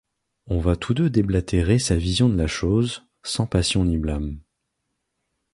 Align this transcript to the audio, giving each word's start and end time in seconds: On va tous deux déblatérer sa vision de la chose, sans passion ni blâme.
On 0.47 0.59
va 0.59 0.75
tous 0.75 0.95
deux 0.95 1.11
déblatérer 1.11 1.77
sa 1.77 1.95
vision 1.95 2.27
de 2.27 2.35
la 2.35 2.47
chose, 2.47 3.03
sans 3.21 3.45
passion 3.45 3.85
ni 3.85 3.99
blâme. 3.99 4.39